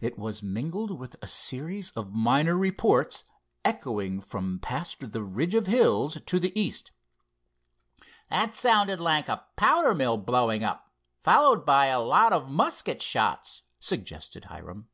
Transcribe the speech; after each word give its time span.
It 0.00 0.18
was 0.18 0.42
mingled 0.42 0.98
with 0.98 1.14
a 1.22 1.28
series 1.28 1.92
of 1.92 2.12
minor 2.12 2.56
reports, 2.58 3.22
echoing 3.64 4.20
from 4.20 4.58
past 4.58 5.12
the 5.12 5.22
ridge 5.22 5.54
of 5.54 5.68
hills 5.68 6.20
to 6.26 6.40
the 6.40 6.50
East. 6.60 6.90
"That 8.28 8.52
sounded 8.52 9.00
like 9.00 9.28
a 9.28 9.44
powder 9.54 9.94
mill 9.94 10.16
blowing 10.16 10.64
up, 10.64 10.90
followed 11.22 11.64
by 11.64 11.86
a 11.86 12.00
lot 12.02 12.32
of 12.32 12.50
musket 12.50 13.00
shots," 13.00 13.62
suggested 13.78 14.46
Hiram. 14.46 14.88